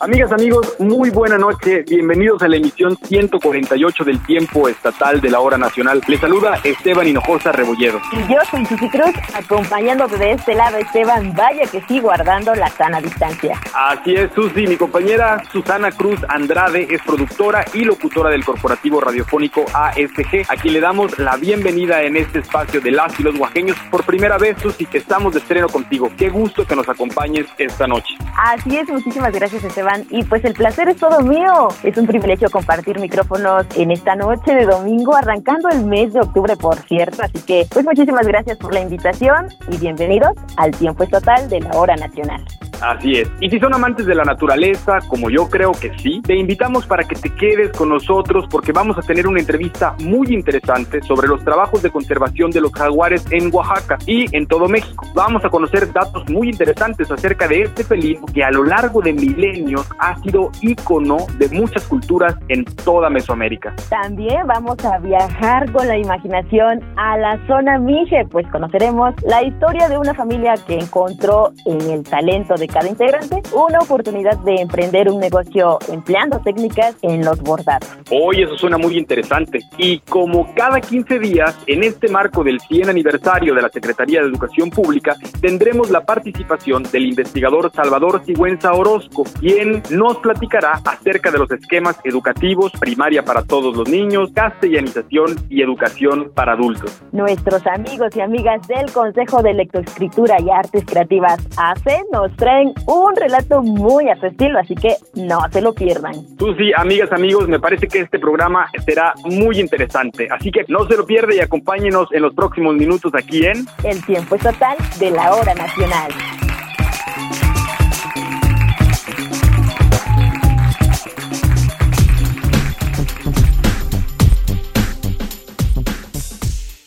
[0.00, 1.82] Amigas, amigos, muy buena noche.
[1.82, 6.00] Bienvenidos a la emisión 148 del tiempo estatal de la hora nacional.
[6.06, 8.00] Les saluda Esteban Hinojosa Rebolledo.
[8.12, 11.34] Y yo soy Susi Cruz, acompañándote de este lado, Esteban.
[11.34, 13.60] Vaya que sí, guardando la sana distancia.
[13.74, 14.68] Así es, Susi.
[14.68, 20.46] Mi compañera Susana Cruz Andrade es productora y locutora del corporativo radiofónico ASG.
[20.48, 23.76] Aquí le damos la bienvenida en este espacio de las y los oaxaqueños.
[23.90, 26.08] Por primera vez, Susi, estamos de estreno contigo.
[26.16, 28.14] Qué gusto que nos acompañes esta noche.
[28.36, 31.68] Así es, muchísimas gracias, Esteban y pues el placer es todo mío.
[31.82, 36.56] Es un privilegio compartir micrófonos en esta noche de domingo, arrancando el mes de octubre,
[36.56, 37.22] por cierto.
[37.22, 41.70] Así que pues muchísimas gracias por la invitación y bienvenidos al tiempo total de la
[41.70, 42.44] hora nacional.
[42.80, 43.28] Así es.
[43.40, 47.02] Y si son amantes de la naturaleza, como yo creo que sí, te invitamos para
[47.04, 51.42] que te quedes con nosotros porque vamos a tener una entrevista muy interesante sobre los
[51.44, 55.06] trabajos de conservación de los jaguares en Oaxaca y en todo México.
[55.14, 59.12] Vamos a conocer datos muy interesantes acerca de este felino que a lo largo de
[59.12, 63.74] milenios ha sido ícono de muchas culturas en toda Mesoamérica.
[63.88, 69.88] También vamos a viajar con la imaginación a la zona Mije, pues conoceremos la historia
[69.88, 75.08] de una familia que encontró en el talento de cada integrante una oportunidad de emprender
[75.10, 77.88] un negocio empleando técnicas en los bordados.
[78.10, 79.60] Hoy eso suena muy interesante.
[79.76, 84.28] Y como cada 15 días, en este marco del 100 aniversario de la Secretaría de
[84.28, 91.38] Educación Pública, tendremos la participación del investigador Salvador Sigüenza Orozco, quien nos platicará acerca de
[91.38, 97.02] los esquemas educativos, primaria para todos los niños, castellanización y educación para adultos.
[97.12, 103.14] Nuestros amigos y amigas del Consejo de Lectoescritura y Artes Creativas ACE nos traen un
[103.16, 106.14] relato muy a su estilo, así que no se lo pierdan.
[106.36, 110.86] Tú sí, amigas, amigos, me parece que este programa será muy interesante, así que no
[110.86, 115.10] se lo pierda y acompáñenos en los próximos minutos aquí en El tiempo estatal de
[115.10, 116.12] la hora nacional.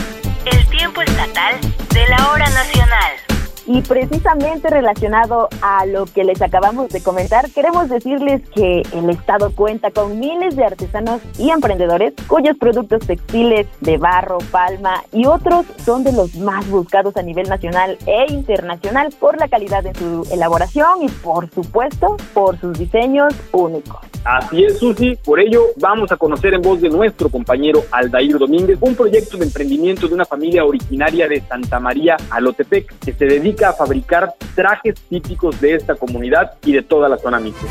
[0.46, 1.56] El tiempo estatal
[1.92, 3.33] de la hora nacional.
[3.66, 9.52] Y precisamente relacionado a lo que les acabamos de comentar, queremos decirles que el Estado
[9.54, 15.64] cuenta con miles de artesanos y emprendedores cuyos productos textiles de barro, palma y otros
[15.84, 20.26] son de los más buscados a nivel nacional e internacional por la calidad de su
[20.30, 24.00] elaboración y por supuesto por sus diseños únicos.
[24.24, 25.16] Así es, Susi.
[25.22, 29.44] Por ello, vamos a conocer en voz de nuestro compañero Aldair Domínguez un proyecto de
[29.44, 34.94] emprendimiento de una familia originaria de Santa María, Alotepec, que se dedica a fabricar trajes
[35.08, 37.68] típicos de esta comunidad y de toda la zona misma.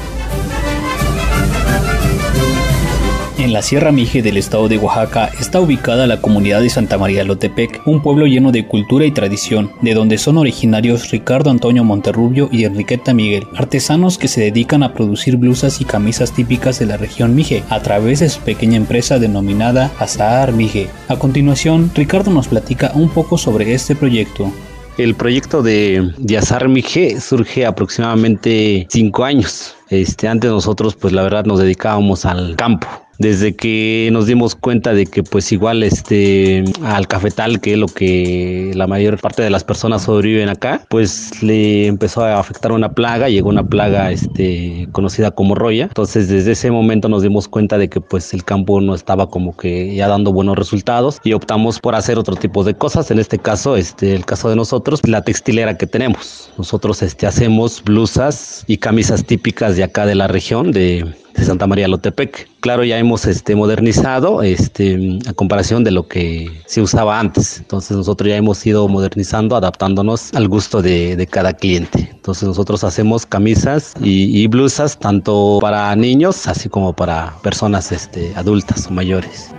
[3.40, 7.26] En la Sierra Mije del estado de Oaxaca está ubicada la comunidad de Santa María
[7.26, 12.48] Lotepec, un pueblo lleno de cultura y tradición, de donde son originarios Ricardo Antonio Monterrubio
[12.52, 16.96] y Enriqueta Miguel, artesanos que se dedican a producir blusas y camisas típicas de la
[16.96, 20.88] región Mije, a través de su pequeña empresa denominada Azahar Mije.
[21.10, 24.54] A continuación, Ricardo nos platica un poco sobre este proyecto.
[24.98, 29.76] El proyecto de, de Azar Mije surge aproximadamente cinco años.
[29.90, 32.88] Este, antes nosotros, pues la verdad, nos dedicábamos al campo
[33.18, 37.88] desde que nos dimos cuenta de que pues igual este al cafetal que es lo
[37.88, 42.94] que la mayor parte de las personas sobreviven acá pues le empezó a afectar una
[42.94, 45.86] plaga llegó una plaga este conocida como roya.
[45.86, 49.56] Entonces desde ese momento nos dimos cuenta de que pues el campo no estaba como
[49.56, 53.12] que ya dando buenos resultados y optamos por hacer otro tipo de cosas.
[53.12, 56.52] En este caso este el caso de nosotros la textilera que tenemos.
[56.58, 61.68] Nosotros este hacemos blusas y camisas típicas de acá de la región de de Santa
[61.68, 62.50] María Lotepec.
[62.60, 67.60] Claro, ya hemos este, modernizado este, a comparación de lo que se usaba antes.
[67.60, 72.10] Entonces nosotros ya hemos ido modernizando, adaptándonos al gusto de, de cada cliente.
[72.12, 78.34] Entonces nosotros hacemos camisas y, y, blusas tanto para niños así como para personas este,
[78.36, 79.54] adultas o mayores.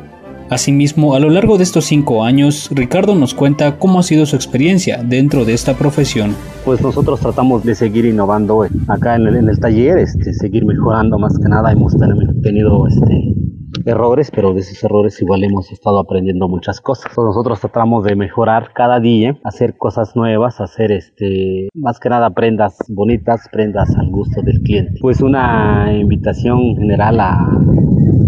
[0.50, 4.36] Asimismo, a lo largo de estos cinco años, Ricardo nos cuenta cómo ha sido su
[4.36, 6.34] experiencia dentro de esta profesión.
[6.64, 11.18] Pues nosotros tratamos de seguir innovando acá en el, en el taller, este, seguir mejorando
[11.18, 11.72] más que nada.
[11.72, 11.94] Hemos
[12.42, 13.34] tenido este,
[13.84, 17.12] errores, pero de esos errores igual hemos estado aprendiendo muchas cosas.
[17.16, 22.78] Nosotros tratamos de mejorar cada día, hacer cosas nuevas, hacer este, más que nada prendas
[22.88, 24.98] bonitas, prendas al gusto del cliente.
[25.00, 27.46] Pues una invitación general a,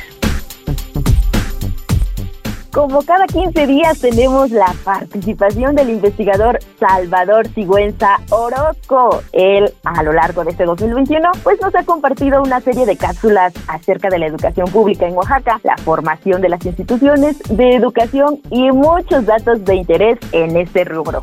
[2.73, 9.23] Como cada 15 días tenemos la participación del investigador Salvador Sigüenza Orozco.
[9.33, 13.55] Él, a lo largo de este 2021, pues nos ha compartido una serie de cápsulas
[13.67, 18.71] acerca de la educación pública en Oaxaca, la formación de las instituciones de educación y
[18.71, 21.23] muchos datos de interés en este rubro.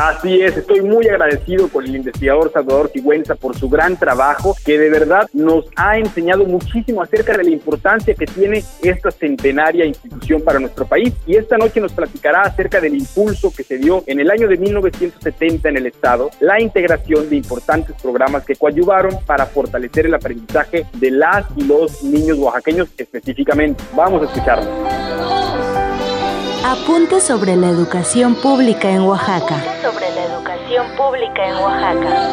[0.00, 4.78] Así es, estoy muy agradecido con el investigador Salvador Sigüenza por su gran trabajo, que
[4.78, 10.40] de verdad nos ha enseñado muchísimo acerca de la importancia que tiene esta centenaria institución
[10.40, 11.12] para nuestro país.
[11.26, 14.56] Y esta noche nos platicará acerca del impulso que se dio en el año de
[14.56, 20.86] 1970 en el Estado, la integración de importantes programas que coadyuvaron para fortalecer el aprendizaje
[20.94, 23.84] de las y los niños oaxaqueños específicamente.
[23.94, 25.69] Vamos a escucharlo.
[26.64, 29.64] Apunte sobre la educación pública en Oaxaca.
[29.80, 32.30] Sobre la educación pública en Oaxaca.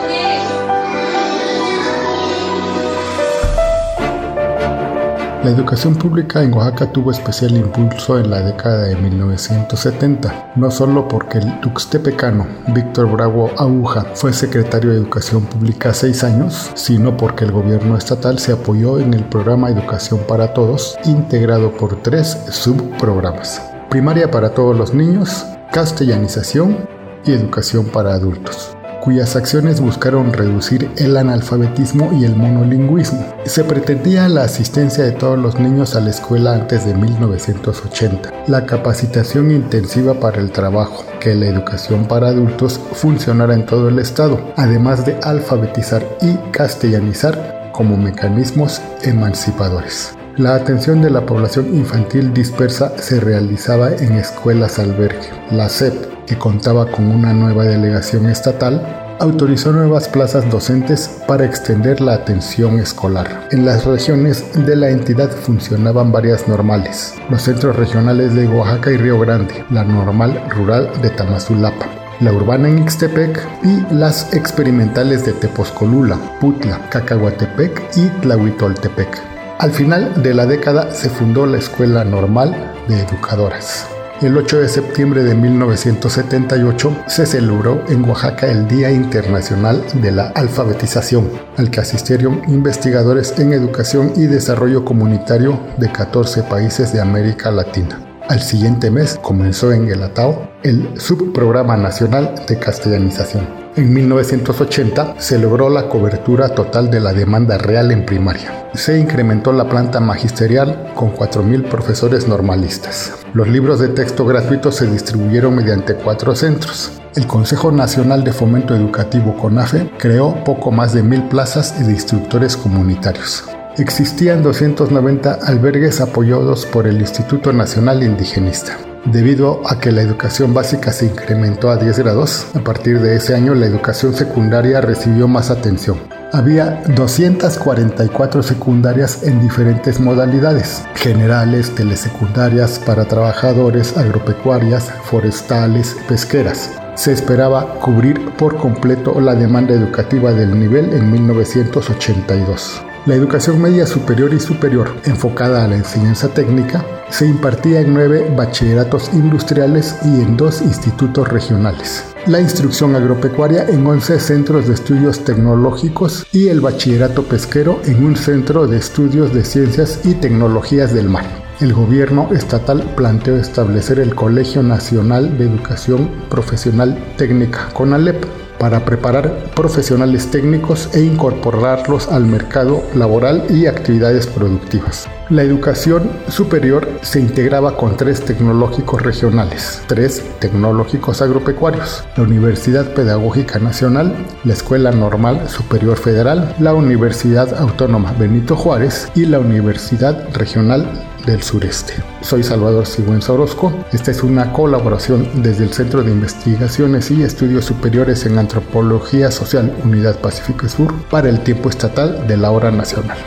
[5.43, 11.07] La educación pública en Oaxaca tuvo especial impulso en la década de 1970, no solo
[11.07, 17.45] porque el tuxtepecano Víctor Bravo Aguja fue secretario de Educación Pública seis años, sino porque
[17.45, 23.76] el gobierno estatal se apoyó en el programa Educación para Todos, integrado por tres subprogramas
[23.89, 26.87] primaria para todos los niños, castellanización
[27.25, 33.33] y educación para adultos, cuyas acciones buscaron reducir el analfabetismo y el monolingüismo.
[33.45, 38.65] Se pretendía la asistencia de todos los niños a la escuela antes de 1980, la
[38.65, 44.53] capacitación intensiva para el trabajo, que la educación para adultos funcionara en todo el estado,
[44.57, 50.16] además de alfabetizar y castellanizar como mecanismos emancipadores.
[50.37, 55.31] La atención de la población infantil dispersa se realizaba en escuelas albergue.
[55.49, 62.01] La SEP, que contaba con una nueva delegación estatal, autorizó nuevas plazas docentes para extender
[62.01, 63.47] la atención escolar.
[63.49, 68.97] En las regiones de la entidad funcionaban varias normales, los centros regionales de Oaxaca y
[68.97, 71.87] Río Grande, la normal rural de Tamazulapa,
[72.19, 79.36] la urbana en Ixtepec y las experimentales de Tepozcolula, Putla, Cacahuatepec y Tlahuitoltepec.
[79.59, 83.87] Al final de la década se fundó la Escuela Normal de Educadoras.
[84.21, 90.27] El 8 de septiembre de 1978 se celebró en Oaxaca el Día Internacional de la
[90.27, 97.49] Alfabetización, al que asistieron investigadores en educación y desarrollo comunitario de 14 países de América
[97.49, 97.99] Latina.
[98.29, 103.66] Al siguiente mes comenzó en el Atao el Subprograma Nacional de Castellanización.
[103.77, 108.71] En 1980 se logró la cobertura total de la demanda real en primaria.
[108.73, 113.13] Se incrementó la planta magisterial con 4.000 profesores normalistas.
[113.33, 116.99] Los libros de texto gratuitos se distribuyeron mediante cuatro centros.
[117.15, 122.57] El Consejo Nacional de Fomento Educativo CONAFE creó poco más de mil plazas de instructores
[122.57, 123.43] comunitarios.
[123.77, 128.75] Existían 290 albergues apoyados por el Instituto Nacional Indigenista.
[129.11, 133.33] Debido a que la educación básica se incrementó a 10 grados, a partir de ese
[133.35, 135.97] año la educación secundaria recibió más atención.
[136.33, 146.71] Había 244 secundarias en diferentes modalidades, generales, telesecundarias, para trabajadores, agropecuarias, forestales, pesqueras.
[146.95, 152.81] Se esperaba cubrir por completo la demanda educativa del nivel en 1982.
[153.07, 158.29] La educación media superior y superior, enfocada a la enseñanza técnica, se impartía en nueve
[158.35, 162.03] bachilleratos industriales y en dos institutos regionales.
[162.25, 168.17] La instrucción agropecuaria en 11 centros de estudios tecnológicos y el bachillerato pesquero en un
[168.17, 171.23] centro de estudios de ciencias y tecnologías del mar.
[171.61, 178.25] El gobierno estatal planteó establecer el Colegio Nacional de Educación Profesional Técnica, CONALEP,
[178.59, 185.07] para preparar profesionales técnicos e incorporarlos al mercado laboral y actividades productivas.
[185.29, 193.59] La educación superior se integraba con tres tecnológicos regionales, tres tecnológicos agropecuarios, la Universidad Pedagógica
[193.59, 200.87] Nacional, la Escuela Normal Superior Federal, la Universidad Autónoma Benito Juárez y la Universidad Regional
[201.27, 201.93] del Sureste.
[202.21, 203.71] Soy Salvador Sigüenza Orozco.
[203.91, 209.75] Esta es una colaboración desde el Centro de Investigaciones y Estudios Superiores en Antropología Social
[209.83, 213.17] Unidad Pacífico Sur para el tiempo estatal de la hora nacional.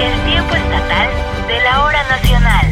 [0.00, 1.08] El tiempo estatal
[1.48, 2.66] de la hora nacional.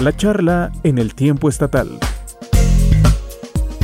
[0.00, 1.98] La charla en el tiempo estatal.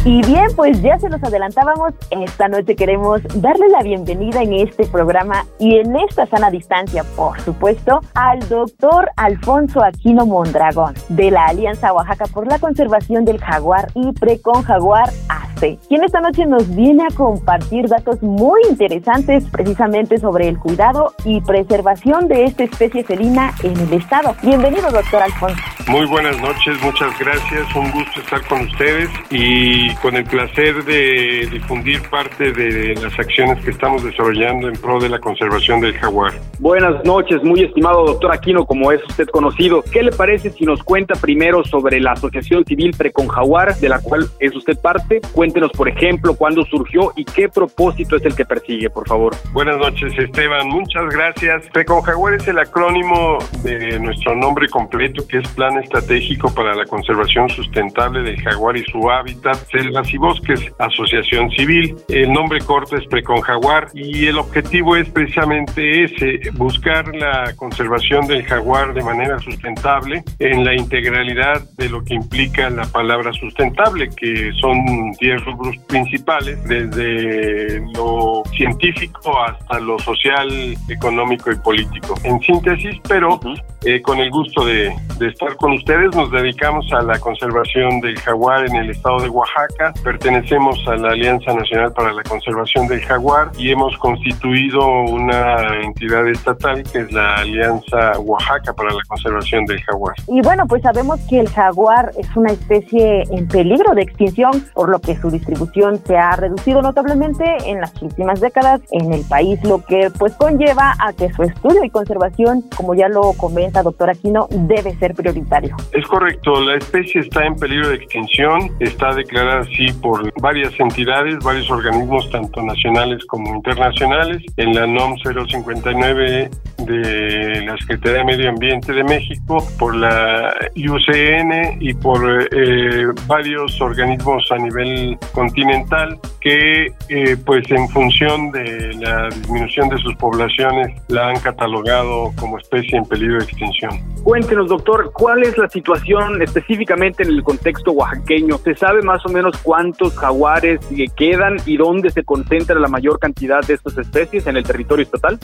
[0.02, 4.86] Y bien, pues ya se los adelantábamos, esta noche queremos darle la bienvenida en este
[4.86, 11.48] programa y en esta sana distancia, por supuesto, al doctor Alfonso Aquino Mondragón, de la
[11.48, 16.74] Alianza Oaxaca por la Conservación del Jaguar y Precon Jaguar AC, quien esta noche nos
[16.74, 23.04] viene a compartir datos muy interesantes precisamente sobre el cuidado y preservación de esta especie
[23.04, 24.34] felina en el estado.
[24.42, 25.62] Bienvenido, doctor Alfonso.
[25.88, 31.48] Muy buenas noches, muchas gracias, un gusto estar con ustedes y con el placer de
[31.50, 36.32] difundir parte de las acciones que estamos desarrollando en pro de la conservación del jaguar.
[36.58, 39.82] Buenas noches, muy estimado doctor Aquino, como es usted conocido.
[39.82, 44.00] ¿Qué le parece si nos cuenta primero sobre la Asociación Civil Precon Jaguar, de la
[44.00, 45.20] cual es usted parte?
[45.32, 49.34] Cuéntenos, por ejemplo, cuándo surgió y qué propósito es el que persigue, por favor.
[49.52, 51.66] Buenas noches, Esteban, muchas gracias.
[51.72, 56.84] Precon Jaguar es el acrónimo de nuestro nombre completo, que es Plan Estratégico para la
[56.86, 61.96] Conservación Sustentable del Jaguar y su Hábitat, Selvas y Bosques, Asociación Civil.
[62.08, 68.26] El nombre corto es Precon Jaguar y el objetivo es precisamente ese, buscar la conservación
[68.26, 74.10] del jaguar de manera sustentable en la integralidad de lo que implica la palabra sustentable,
[74.10, 82.14] que son 10 rubros principales, desde lo científico hasta lo social, económico y político.
[82.24, 83.40] En síntesis, pero
[83.84, 88.18] eh, con el gusto de, de estar con ustedes, nos dedicamos a la conservación del
[88.18, 89.69] jaguar en el estado de Oaxaca.
[90.02, 96.26] Pertenecemos a la Alianza Nacional para la Conservación del Jaguar y hemos constituido una entidad
[96.28, 100.14] estatal que es la Alianza Oaxaca para la Conservación del Jaguar.
[100.28, 104.88] Y bueno, pues sabemos que el jaguar es una especie en peligro de extinción, por
[104.88, 109.62] lo que su distribución se ha reducido notablemente en las últimas décadas en el país,
[109.64, 114.10] lo que pues conlleva a que su estudio y conservación, como ya lo comenta doctor
[114.10, 115.76] Aquino, debe ser prioritario.
[115.92, 121.38] Es correcto, la especie está en peligro de extinción, está declarada así por varias entidades,
[121.44, 128.50] varios organismos, tanto nacionales como internacionales, en la NOM 059 de la Secretaría de Medio
[128.50, 136.86] Ambiente de México, por la IUCN y por eh, varios organismos a nivel continental que
[137.08, 142.98] eh, pues en función de la disminución de sus poblaciones la han catalogado como especie
[142.98, 143.90] en peligro de extinción.
[144.22, 148.58] Cuéntenos, doctor, ¿cuál es la situación específicamente en el contexto oaxaqueño?
[148.58, 149.28] ¿Se sabe más o
[149.58, 150.80] cuántos jaguares
[151.16, 155.38] quedan y dónde se concentra la mayor cantidad de estas especies en el territorio estatal?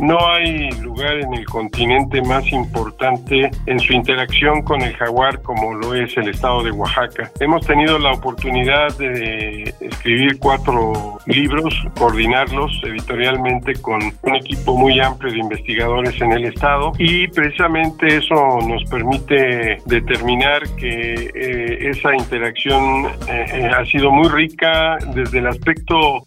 [0.00, 5.74] No hay lugar en el continente más importante en su interacción con el jaguar como
[5.74, 7.30] lo es el estado de Oaxaca.
[7.40, 15.32] Hemos tenido la oportunidad de escribir cuatro libros, coordinarlos editorialmente con un equipo muy amplio
[15.32, 18.34] de investigadores en el estado y precisamente eso
[18.66, 25.46] nos permite determinar que eh, esa interacción eh, eh, ha sido muy rica desde el
[25.46, 26.22] aspecto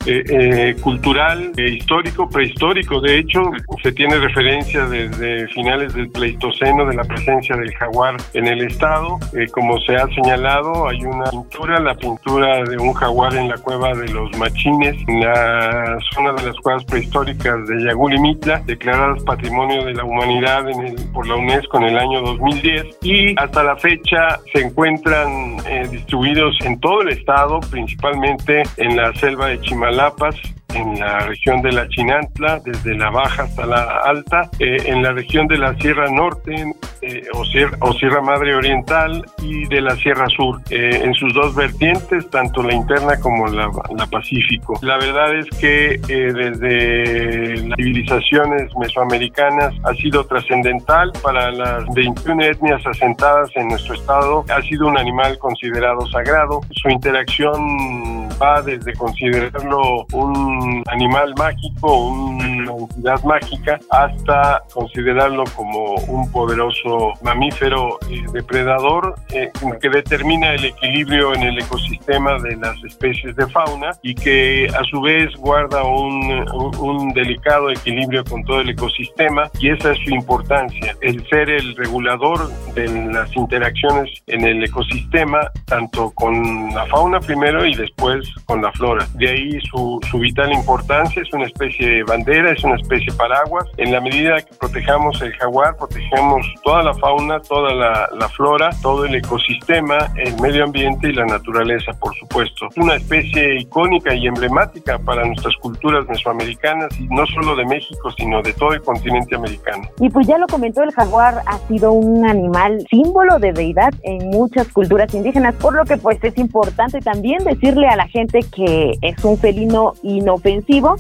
[0.82, 3.02] cultural, histórico, prehistórico.
[3.02, 3.42] De hecho,
[3.82, 9.20] se tiene referencia desde finales del Pleistoceno de la presencia del jaguar en el estado.
[9.52, 13.94] como se ha señalado, hay una pintura, la pintura de un jaguar en la cueva
[13.94, 19.24] de los Machines, en la zona de las cuevas prehistóricas de Yagul y Mitla, declaradas
[19.24, 20.66] Patrimonio de la Humanidad
[21.14, 22.98] por la UNESCO en el año 2010.
[23.02, 29.14] Y hasta la fecha se encuentran eh, distribuidos en todo el estado, principalmente en la
[29.16, 30.36] selva de Chimalapas,
[30.76, 35.12] en la región de la Chinantla, desde la baja hasta la alta, eh, en la
[35.14, 36.54] región de la Sierra Norte
[37.02, 41.34] eh, o, Sierra, o, Sierra, Madre Oriental y de la Sierra Sur, eh, en sus
[41.34, 44.78] dos vertientes, tanto la interna como la, la Pacífico.
[44.82, 52.86] La verdad es que desde las civilizaciones mesoamericanas ha sido trascendental para las 21 etnias
[52.86, 56.62] asentadas en nuestro estado, ha sido un animal considerado sagrado.
[56.72, 66.32] Su interacción va desde considerarlo un animal mágico, una entidad mágica, hasta considerarlo como un
[66.32, 69.52] poderoso mamífero eh, depredador eh,
[69.82, 74.84] que determina el equilibrio en el ecosistema de las especies de fauna y que a
[74.86, 76.46] su vez guarda un,
[76.80, 79.50] un delicado equilibrio con todo el ecosistema.
[79.60, 85.52] Y esa es su importancia, el ser el regulador de las interacciones en el ecosistema,
[85.66, 89.08] tanto con la fauna primero y después con la flora.
[89.16, 93.66] De ahí su, su vital importancia, es una especie de bandera, es una especie paraguas.
[93.78, 99.06] En la medida que protejamos el jaguar, protegemos toda la fauna, toda la, flora, todo
[99.06, 102.68] el ecosistema, el medio ambiente y la naturaleza, por supuesto.
[102.70, 108.12] Es una especie icónica y emblemática para nuestras culturas mesoamericanas y no solo de México,
[108.18, 109.88] sino de todo el continente americano.
[110.00, 114.30] Y pues ya lo comentó, el jaguar ha sido un animal símbolo de deidad en
[114.30, 118.15] muchas culturas indígenas, por lo que pues es importante también decirle a la gente
[118.52, 120.38] que es un felino no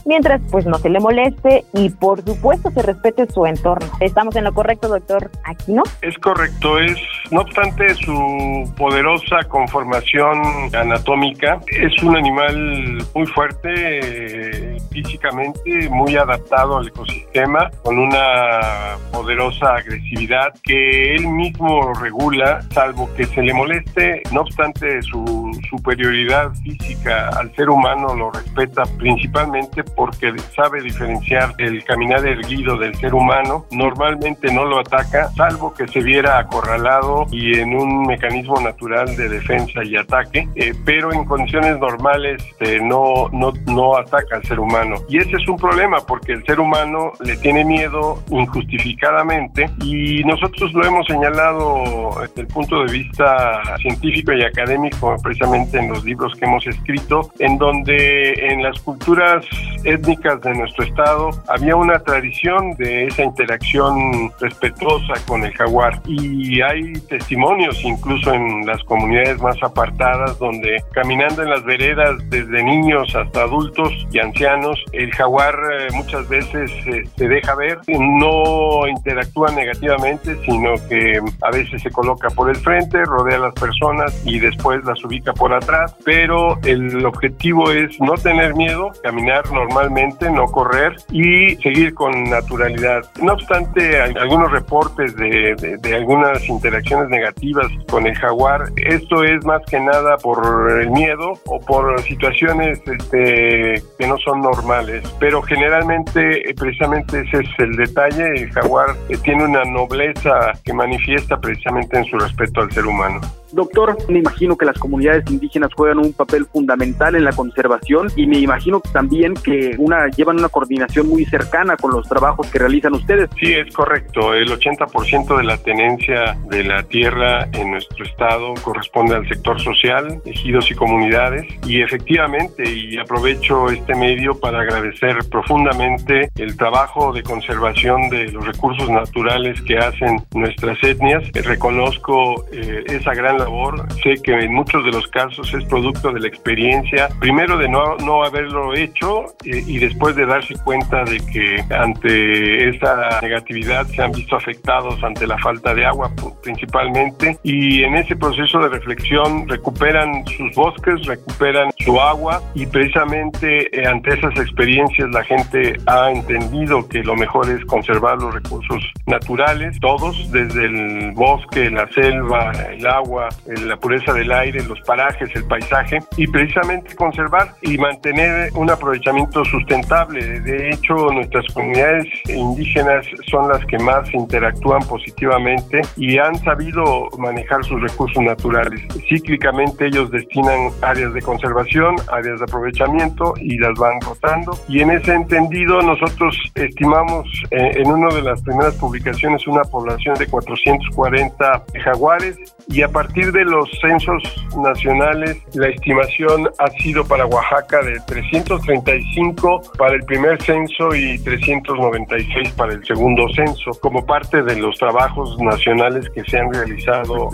[0.05, 3.87] mientras pues no se le moleste y por supuesto se respete su entorno.
[3.99, 5.83] ¿Estamos en lo correcto, doctor Aquino?
[6.01, 6.97] Es correcto, es
[7.31, 10.41] no obstante su poderosa conformación
[10.73, 20.53] anatómica, es un animal muy fuerte físicamente, muy adaptado al ecosistema, con una poderosa agresividad
[20.63, 27.53] que él mismo regula, salvo que se le moleste, no obstante su superioridad física al
[27.55, 33.65] ser humano lo respeta principalmente porque sabe diferenciar el caminar erguido del ser humano.
[33.71, 39.29] Normalmente no lo ataca, salvo que se viera acorralado y en un mecanismo natural de
[39.29, 44.59] defensa y ataque, eh, pero en condiciones normales eh, no, no, no ataca al ser
[44.59, 44.95] humano.
[45.09, 50.73] Y ese es un problema porque el ser humano le tiene miedo injustificadamente y nosotros
[50.73, 56.33] lo hemos señalado desde el punto de vista científico y académico, precisamente en los libros
[56.35, 59.45] que hemos escrito, en donde en las culturas
[59.83, 66.01] étnicas de nuestro estado había una tradición de esa interacción respetuosa con el jaguar.
[66.07, 72.63] Y hay testimonios incluso en las comunidades más apartadas donde caminando en las veredas desde
[72.63, 77.79] niños hasta adultos y ancianos el jaguar eh, muchas veces eh, se deja ver.
[77.87, 83.53] No interactúa negativamente sino que a veces se coloca por el frente rodea a las
[83.53, 89.51] personas y después las ubica por atrás pero el objetivo es no tener miedo caminar
[89.51, 93.03] normalmente, no correr y seguir con naturalidad.
[93.21, 99.61] No obstante, algunos reportes de, de, algunas interacciones negativas con el jaguar, esto es más
[99.69, 106.49] que nada por el miedo o por situaciones este, que no son normales, pero generalmente
[106.49, 111.97] eh, precisamente ese es el detalle, el jaguar eh, tiene una nobleza que manifiesta precisamente
[111.97, 113.21] en su respeto al ser humano.
[113.55, 118.27] Doctor, me imagino que las comunidades indígenas juegan un papel fundamental en la conservación y
[118.27, 122.93] me imagino también que una llevan una coordinación muy cercana con los trabajos que realizan
[122.95, 123.29] ustedes.
[123.39, 124.33] Sí, es correcto.
[124.33, 130.21] El 80% de la tenencia de la tierra en nuestro estado corresponde al sector social,
[130.25, 131.45] ejidos y comunidades.
[131.65, 138.45] Y efectivamente, y aprovecho este medio para agradecer profundamente el trabajo de conservación de los
[138.45, 141.23] recursos naturales que hacen nuestras etnias.
[141.31, 143.85] Reconozco eh, esa gran labor.
[144.03, 147.95] Sé que en muchos de los casos es producto de la experiencia, primero de no,
[147.97, 154.01] no haberlo hecho eh, y después de darse cuenta de que ante esa negatividad se
[154.01, 156.11] han visto afectados ante la falta de agua
[156.43, 163.47] principalmente y en ese proceso de reflexión recuperan sus bosques, recuperan su agua y precisamente
[163.77, 168.83] eh, ante esas experiencias la gente ha entendido que lo mejor es conservar los recursos
[169.05, 175.29] naturales, todos, desde el bosque, la selva, el agua, la pureza del aire, los parajes,
[175.35, 180.39] el paisaje y precisamente conservar y mantener un aprovechamiento sustentable.
[180.41, 187.63] De hecho, nuestras comunidades indígenas son las que más interactúan positivamente y han sabido manejar
[187.63, 188.81] sus recursos naturales.
[189.09, 194.57] Cíclicamente ellos destinan áreas de conservación, áreas de aprovechamiento y las van rotando.
[194.67, 200.15] Y en ese entendido nosotros estimamos eh, en una de las primeras publicaciones una población
[200.15, 204.21] de 440 jaguares y a partir de los censos
[204.57, 212.51] nacionales la estimación ha sido para Oaxaca de 335 para el primer censo y 396
[212.51, 217.29] para el segundo censo como parte de los trabajos nacionales que se han realizado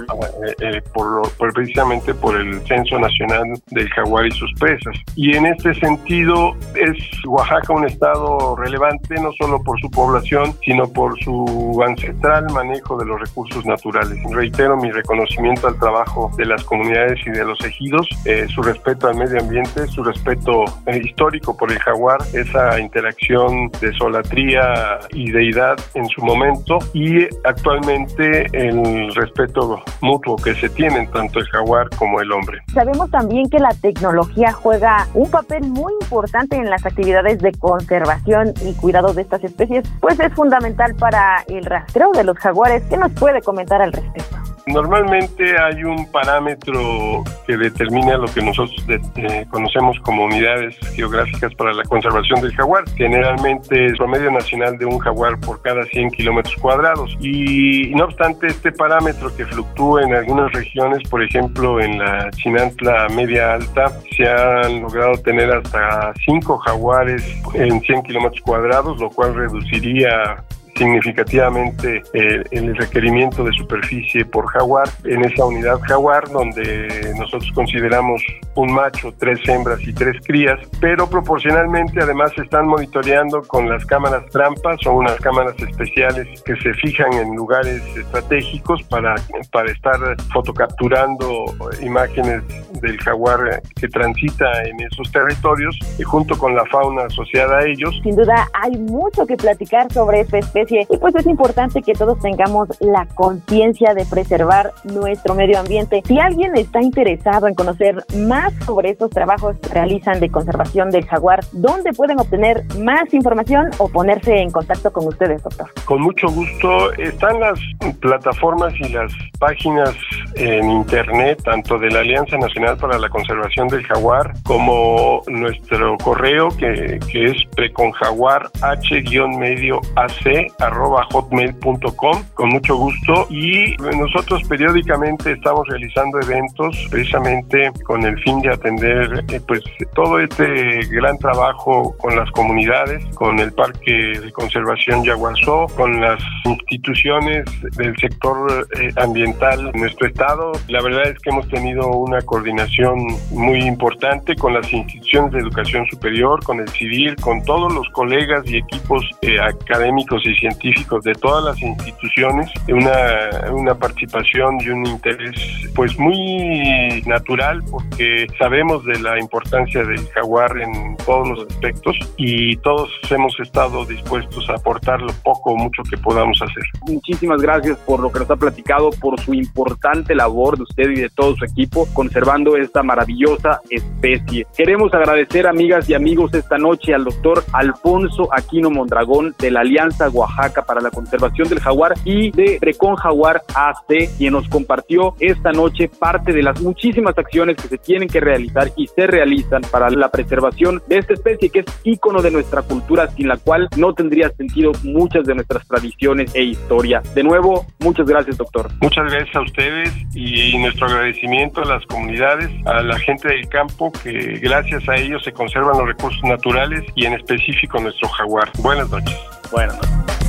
[0.45, 4.95] eh, eh, por, por, precisamente por el censo nacional del jaguar y sus presas.
[5.15, 10.87] Y en este sentido es Oaxaca un estado relevante no solo por su población sino
[10.87, 14.19] por su ancestral manejo de los recursos naturales.
[14.31, 19.07] Reitero mi reconocimiento al trabajo de las comunidades y de los ejidos, eh, su respeto
[19.07, 25.31] al medio ambiente, su respeto eh, histórico por el jaguar, esa interacción de solatría y
[25.31, 31.89] deidad en su momento y actualmente el respeto mutuo que se tienen tanto el jaguar
[31.97, 32.59] como el hombre.
[32.73, 38.53] Sabemos también que la tecnología juega un papel muy importante en las actividades de conservación
[38.61, 42.83] y cuidado de estas especies, pues es fundamental para el rastreo de los jaguares.
[42.89, 44.50] ¿Qué nos puede comentar al respecto?
[44.67, 51.73] Normalmente hay un parámetro que determina lo que nosotros eh, conocemos como unidades geográficas para
[51.73, 52.83] la conservación del jaguar.
[52.95, 57.17] Generalmente el promedio nacional de un jaguar por cada 100 kilómetros cuadrados.
[57.19, 63.07] Y no obstante este parámetro que fluctúa en algunas regiones, por ejemplo en la Chinantla
[63.09, 69.35] media alta, se han logrado tener hasta 5 jaguares en 100 kilómetros cuadrados, lo cual
[69.35, 70.43] reduciría
[70.81, 78.19] significativamente eh, el requerimiento de superficie por jaguar en esa unidad jaguar donde nosotros consideramos
[78.55, 83.85] un macho, tres hembras y tres crías, pero proporcionalmente además se están monitoreando con las
[83.85, 89.13] cámaras trampas, son unas cámaras especiales que se fijan en lugares estratégicos para,
[89.51, 89.99] para estar
[90.33, 91.45] fotocapturando
[91.83, 92.41] imágenes
[92.81, 97.93] del jaguar que transita en esos territorios y junto con la fauna asociada a ellos.
[98.01, 102.19] Sin duda hay mucho que platicar sobre esta especie y pues es importante que todos
[102.19, 106.01] tengamos la conciencia de preservar nuestro medio ambiente.
[106.05, 111.05] Si alguien está interesado en conocer más sobre estos trabajos que realizan de conservación del
[111.05, 115.69] jaguar, ¿dónde pueden obtener más información o ponerse en contacto con ustedes, doctor?
[115.85, 116.93] Con mucho gusto.
[116.93, 117.59] Están las
[117.99, 119.95] plataformas y las páginas
[120.35, 126.49] en internet, tanto de la Alianza Nacional para la Conservación del Jaguar como nuestro correo
[126.49, 136.19] que, que es preconjaguar h-medio ac hotmail.com con mucho gusto y nosotros periódicamente estamos realizando
[136.21, 139.61] eventos precisamente con el fin de atender eh, pues
[139.93, 146.21] todo este gran trabajo con las comunidades, con el Parque de Conservación Yaguazó, con las
[146.45, 147.45] instituciones
[147.77, 150.51] del sector eh, ambiental en nuestro estado.
[150.67, 152.97] La verdad es que hemos tenido una coordinación
[153.31, 158.43] muy importante con las instituciones de educación superior, con el civil, con todos los colegas
[158.45, 164.85] y equipos eh, académicos y científicos de todas las instituciones, una, una participación y un
[164.87, 165.35] interés
[165.75, 172.57] pues muy natural porque sabemos de la importancia del jaguar en todos los aspectos y
[172.57, 176.63] todos hemos estado dispuestos a aportar lo poco o mucho que podamos hacer.
[176.87, 181.01] Muchísimas gracias por lo que nos ha platicado, por su importante labor de usted y
[181.01, 184.47] de todo su equipo conservando esta maravillosa especie.
[184.57, 190.09] Queremos agradecer amigas y amigos esta noche al doctor Alfonso Aquino Mondragón de la Alianza
[190.09, 190.30] Oaxaca
[190.65, 195.87] para la Conservación del Jaguar y de Precon Jaguar AC, quien nos compartió esta noche
[195.87, 200.09] parte de las muchísimas acciones que se tienen que realizar y se realizan para la
[200.09, 204.29] preservación de esta especie que es ícono de nuestra cultura, sin la cual no tendría
[204.31, 207.01] sentido muchas de nuestras tradiciones e historia.
[207.13, 208.69] De nuevo, muchas gracias, doctor.
[208.81, 213.91] Muchas gracias a ustedes y nuestro agradecimiento a las comunidades, a la gente del campo,
[214.03, 218.49] que gracias a ellos se conservan los recursos naturales y en específico nuestro jaguar.
[218.59, 219.17] Buenas noches.
[219.51, 220.20] Buenas noches.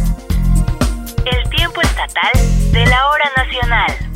[1.25, 2.33] El tiempo estatal
[2.73, 4.12] de la hora nacional.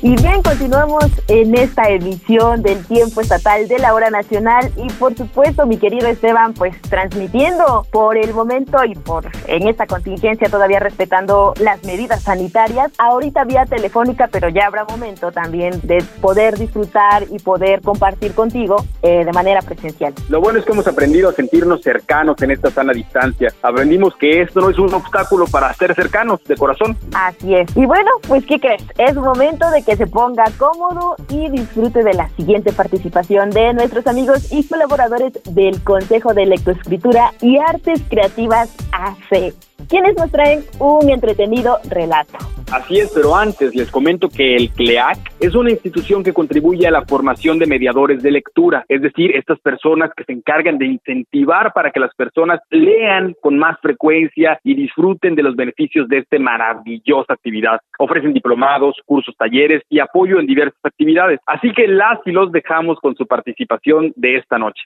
[0.00, 5.16] Y bien, continuamos en esta edición del tiempo estatal de la hora nacional y por
[5.16, 10.78] supuesto, mi querido Esteban, pues transmitiendo por el momento y por en esta contingencia todavía
[10.78, 17.24] respetando las medidas sanitarias, ahorita vía telefónica, pero ya habrá momento también de poder disfrutar
[17.28, 20.14] y poder compartir contigo eh, de manera presencial.
[20.28, 23.52] Lo bueno es que hemos aprendido a sentirnos cercanos en esta sana distancia.
[23.62, 26.96] Aprendimos que esto no es un obstáculo para ser cercanos de corazón.
[27.14, 27.76] Así es.
[27.76, 28.84] Y bueno, pues ¿qué crees?
[28.96, 34.06] Es momento de que se ponga cómodo y disfrute de la siguiente participación de nuestros
[34.06, 39.54] amigos y colaboradores del Consejo de Lectoescritura y Artes Creativas AC,
[39.88, 42.38] quienes nos traen un entretenido relato.
[42.70, 46.90] Así es, pero antes les comento que el CLEAC es una institución que contribuye a
[46.90, 51.72] la formación de mediadores de lectura, es decir, estas personas que se encargan de incentivar
[51.72, 56.38] para que las personas lean con más frecuencia y disfruten de los beneficios de esta
[56.38, 57.80] maravillosa actividad.
[57.98, 61.40] Ofrecen diplomados, cursos, talleres y apoyo en diversas actividades.
[61.46, 64.82] Así que las y los dejamos con su participación de esta noche.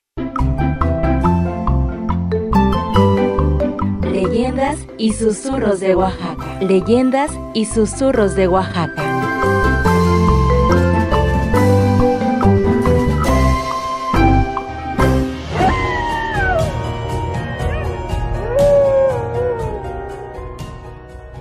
[4.13, 6.59] Leyendas y susurros de Oaxaca.
[6.61, 9.03] Leyendas y susurros de Oaxaca.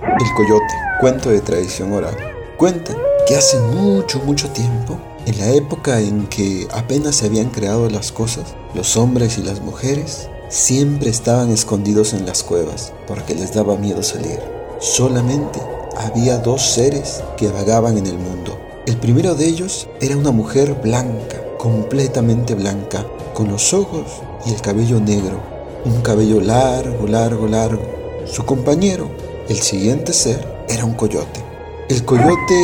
[0.00, 0.64] El coyote,
[0.98, 2.16] cuento de tradición oral.
[2.56, 2.96] Cuentan
[3.28, 8.12] que hace mucho, mucho tiempo, en la época en que apenas se habían creado las
[8.12, 13.78] cosas, los hombres y las mujeres siempre estaban escondidos en las cuevas porque les daba
[13.78, 14.38] miedo salir.
[14.80, 15.58] Solamente
[15.96, 18.58] había dos seres que vagaban en el mundo.
[18.86, 24.04] El primero de ellos era una mujer blanca, completamente blanca, con los ojos
[24.44, 25.40] y el cabello negro,
[25.86, 27.82] un cabello largo, largo, largo.
[28.26, 29.10] Su compañero,
[29.48, 31.40] el siguiente ser, era un coyote.
[31.88, 32.54] El coyote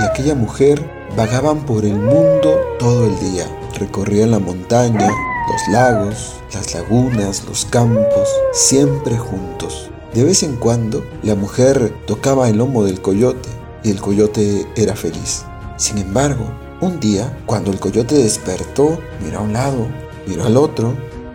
[0.00, 0.82] y aquella mujer
[1.14, 3.46] vagaban por el mundo todo el día.
[3.78, 5.10] Recorrían la montaña,
[5.48, 9.90] los lagos, las lagunas, los campos, siempre juntos.
[10.14, 13.48] De vez en cuando, la mujer tocaba el lomo del coyote
[13.82, 15.44] y el coyote era feliz.
[15.76, 16.44] Sin embargo,
[16.80, 19.86] un día, cuando el coyote despertó, miró a un lado,
[20.26, 20.94] miró al otro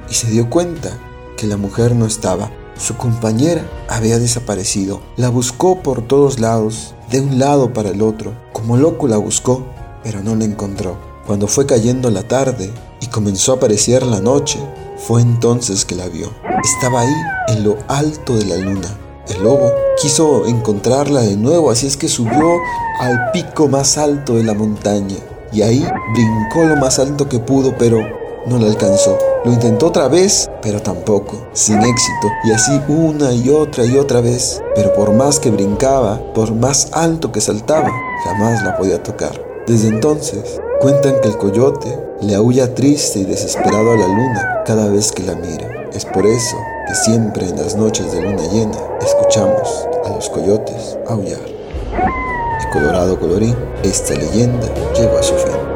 [0.09, 0.91] y se dio cuenta
[1.37, 2.51] que la mujer no estaba.
[2.77, 5.01] Su compañera había desaparecido.
[5.17, 8.33] La buscó por todos lados, de un lado para el otro.
[8.53, 9.65] Como loco la buscó,
[10.03, 11.08] pero no la encontró.
[11.29, 14.57] Cuando fue cayendo la tarde y comenzó a aparecer la noche,
[14.97, 16.31] fue entonces que la vio.
[16.63, 17.13] Estaba ahí,
[17.49, 18.97] en lo alto de la luna.
[19.27, 22.57] El lobo quiso encontrarla de nuevo, así es que subió
[22.99, 25.17] al pico más alto de la montaña.
[25.53, 27.99] Y ahí brincó lo más alto que pudo, pero
[28.47, 29.15] no la alcanzó.
[29.45, 32.27] Lo intentó otra vez, pero tampoco, sin éxito.
[32.43, 34.63] Y así una y otra y otra vez.
[34.73, 37.91] Pero por más que brincaba, por más alto que saltaba,
[38.23, 39.39] jamás la podía tocar.
[39.67, 44.87] Desde entonces, cuentan que el coyote le aúlla triste y desesperado a la luna cada
[44.87, 45.89] vez que la mira.
[45.93, 50.97] Es por eso que siempre en las noches de luna llena escuchamos a los coyotes
[51.07, 51.41] aullar.
[52.61, 55.68] Y colorado colorín, esta leyenda llegó a su fin.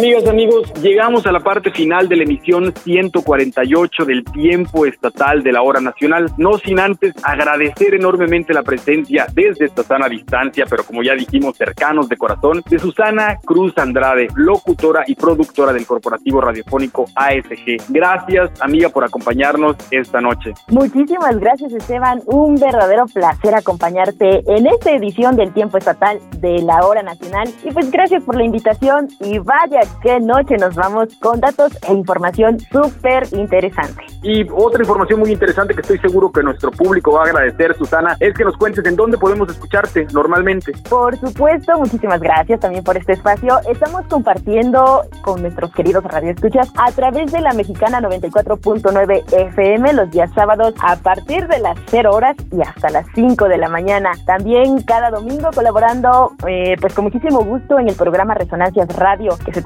[0.00, 5.52] Amigas, amigos, llegamos a la parte final de la emisión 148 del tiempo estatal de
[5.52, 10.84] la hora nacional, no sin antes agradecer enormemente la presencia desde esta sana distancia, pero
[10.84, 16.40] como ya dijimos, cercanos de corazón, de Susana Cruz Andrade, locutora y productora del corporativo
[16.40, 17.90] radiofónico ASG.
[17.90, 20.54] Gracias, amiga, por acompañarnos esta noche.
[20.68, 22.22] Muchísimas gracias, Esteban.
[22.24, 27.50] Un verdadero placer acompañarte en esta edición del tiempo estatal de la hora nacional.
[27.62, 31.92] Y pues gracias por la invitación y vaya qué noche nos vamos con datos e
[31.92, 34.04] información súper interesante.
[34.22, 38.16] Y otra información muy interesante que estoy seguro que nuestro público va a agradecer, Susana,
[38.18, 40.72] es que nos cuentes en dónde podemos escucharte normalmente.
[40.88, 43.60] Por supuesto, muchísimas gracias también por este espacio.
[43.70, 50.30] Estamos compartiendo con nuestros queridos radioescuchas a través de la mexicana 94.9 FM los días
[50.34, 54.10] sábados a partir de las 0 horas y hasta las 5 de la mañana.
[54.26, 59.52] También cada domingo colaborando eh, pues con muchísimo gusto en el programa Resonancias Radio que
[59.52, 59.62] se se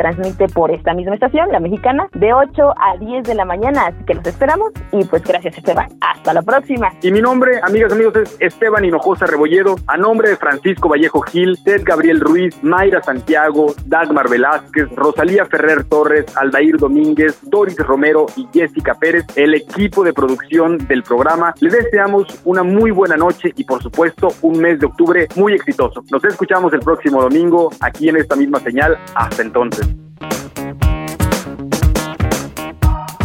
[0.54, 3.86] por esta misma estación, la mexicana, de 8 a 10 de la mañana.
[3.86, 5.88] Así que los esperamos y pues gracias Esteban.
[6.00, 6.92] Hasta la próxima.
[7.02, 9.76] Y mi nombre, amigas y amigos, es Esteban Hinojosa Rebolledo.
[9.86, 15.84] A nombre de Francisco Vallejo Gil, Ted Gabriel Ruiz, Mayra Santiago, Dagmar Velázquez, Rosalía Ferrer
[15.84, 21.72] Torres, Aldair Domínguez, Doris Romero y Jessica Pérez, el equipo de producción del programa, les
[21.72, 26.02] deseamos una muy buena noche y por supuesto un mes de octubre muy exitoso.
[26.10, 28.98] Nos escuchamos el próximo domingo aquí en esta misma señal.
[29.14, 30.03] Hasta entonces.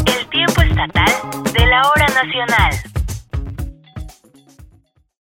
[0.06, 1.12] El tiempo estatal
[1.54, 2.89] de la hora nacional.